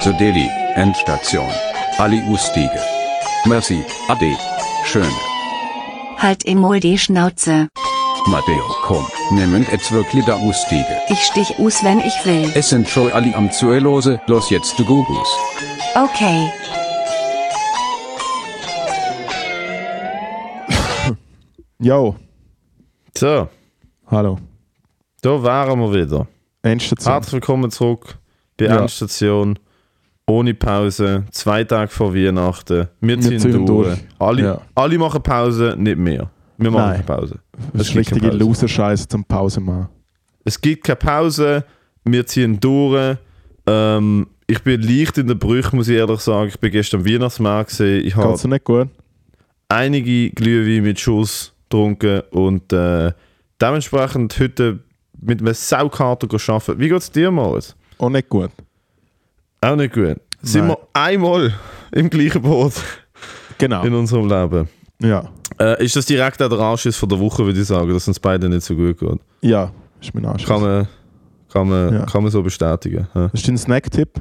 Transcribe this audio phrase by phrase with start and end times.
[0.00, 1.50] The Delhi, Endstation.
[1.98, 2.80] Ali Ustige.
[3.46, 4.36] Merci, Ade.
[4.84, 5.10] Schön.
[6.18, 7.68] Halt emol die Schnauze.
[8.26, 10.86] Matteo, komm, nehmen jetzt wirklich da Ustige.
[11.08, 12.50] Ich stich us, wenn ich will.
[12.54, 15.28] Es sind schon alle am Zuelose, los jetzt du Gugus.
[15.94, 16.50] Okay.
[21.80, 22.16] Jo,
[23.16, 23.48] So,
[24.10, 24.38] hallo.
[25.22, 26.26] da wären wir wieder.
[26.62, 27.12] Endstation.
[27.12, 28.18] Herzlich willkommen zurück
[28.56, 28.78] bei Ja.
[28.80, 29.58] Endstation.
[30.28, 32.86] Ohne Pause, zwei Tage vor Weihnachten.
[33.00, 33.88] Wir ziehen, ziehen durch.
[33.88, 33.98] durch.
[34.18, 34.60] Alle, Ja.
[34.74, 36.30] alle machen Pause, nicht mehr.
[36.58, 37.04] Wir machen Nein.
[37.06, 37.38] keine Pause.
[37.72, 38.38] das es ist gibt keine richtige Pause.
[38.38, 39.88] Loser-Scheiße zum Pause machen.
[40.44, 41.64] Es gibt keine Pause,
[42.04, 43.16] wir ziehen durch.
[43.66, 46.48] Ähm, ich bin leicht in der Brüche, muss ich ehrlich sagen.
[46.48, 48.04] Ich bin gestern am Weihnachtsmarkt gesehen.
[48.06, 48.88] Ich habe nicht gut?
[49.68, 53.12] einige Glühwein mit Schuss getrunken und äh,
[53.60, 54.78] dementsprechend heute
[55.20, 56.80] mit einem Saukater arbeiten.
[56.80, 57.74] Wie geht es dir, Moritz?
[57.98, 58.50] Auch nicht gut.
[59.60, 60.16] Auch nicht gut.
[60.42, 60.76] Sind Nein.
[60.76, 61.54] wir einmal
[61.92, 62.74] im gleichen Boot
[63.58, 63.82] Genau.
[63.84, 64.68] in unserem Leben?
[65.00, 65.28] Ja.
[65.58, 68.20] Äh, ist das direkt auch der Anschiss von der Woche, würde ich sagen, dass uns
[68.20, 69.20] beide nicht so gut geht?
[69.40, 70.44] Ja, ist mein Arsch.
[70.44, 70.88] Kann man,
[71.52, 72.06] kann man, Ja.
[72.06, 73.08] kann man so bestätigen.
[73.14, 73.26] Ja.
[73.32, 74.20] Ist dein Snack-Tipp?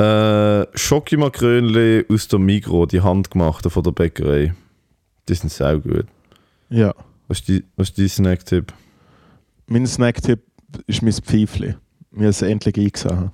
[0.00, 4.54] Äh, Schokimakrönli aus der Migro, die handgemachten von der Bäckerei.
[5.28, 6.06] Die sind sehr gut.
[6.70, 6.94] Ja.
[7.26, 8.72] Was ist, die, was ist dein Snack-Tipp?
[9.66, 10.40] Mein Snack-Tipp
[10.86, 11.74] ist mein Pfeifli.
[12.12, 13.32] Wir es endlich eingesehen.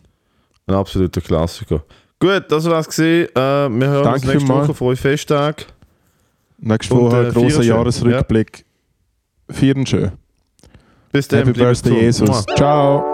[0.67, 1.85] Ein absoluter Klassiker.
[2.19, 3.29] Gut, das war's gesehen.
[3.35, 4.69] Äh, wir hören uns Danke nächste vielmals.
[4.69, 5.67] Woche für euch Festtag.
[6.59, 7.63] Nächste Woche äh, großer.
[7.63, 8.65] Jahresrückblick.
[9.51, 10.13] Vieren schön.
[11.13, 11.47] Bis dann.
[11.47, 12.01] Happy Birthday.
[12.01, 12.47] Jesus.
[12.57, 13.14] Ciao.